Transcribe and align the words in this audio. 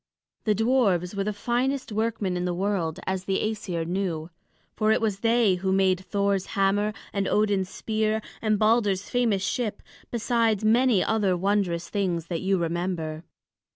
The 0.45 0.55
dwarfs 0.55 1.13
were 1.13 1.23
the 1.25 1.31
finest 1.31 1.91
workmen 1.91 2.35
in 2.35 2.45
the 2.45 2.55
world, 2.55 2.99
as 3.05 3.25
the 3.25 3.37
Æsir 3.37 3.85
knew; 3.85 4.31
for 4.75 4.91
it 4.91 4.99
was 4.99 5.19
they 5.19 5.53
who 5.61 5.71
made 5.71 5.99
Thor's 5.99 6.47
hammer, 6.57 6.91
and 7.13 7.27
Odin's 7.27 7.69
spear, 7.69 8.19
and 8.41 8.57
Balder's 8.57 9.07
famous 9.11 9.43
ship, 9.43 9.83
besides 10.09 10.65
many 10.65 11.03
other 11.03 11.37
wondrous 11.37 11.87
things 11.87 12.29
that 12.29 12.41
you 12.41 12.57
remember. 12.57 13.23